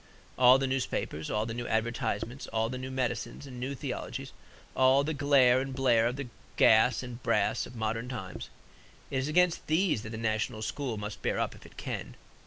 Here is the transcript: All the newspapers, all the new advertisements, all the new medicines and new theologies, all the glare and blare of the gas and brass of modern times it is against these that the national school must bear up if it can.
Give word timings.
All 0.35 0.57
the 0.57 0.65
newspapers, 0.65 1.29
all 1.29 1.45
the 1.45 1.53
new 1.53 1.67
advertisements, 1.67 2.47
all 2.47 2.69
the 2.69 2.79
new 2.79 2.89
medicines 2.89 3.45
and 3.45 3.59
new 3.59 3.75
theologies, 3.75 4.31
all 4.75 5.03
the 5.03 5.13
glare 5.13 5.61
and 5.61 5.75
blare 5.75 6.07
of 6.07 6.15
the 6.15 6.27
gas 6.57 7.03
and 7.03 7.21
brass 7.21 7.67
of 7.67 7.75
modern 7.75 8.09
times 8.09 8.49
it 9.11 9.17
is 9.17 9.27
against 9.27 9.67
these 9.67 10.01
that 10.01 10.09
the 10.09 10.17
national 10.17 10.63
school 10.63 10.97
must 10.97 11.21
bear 11.21 11.37
up 11.37 11.53
if 11.53 11.67
it 11.67 11.77
can. 11.77 12.15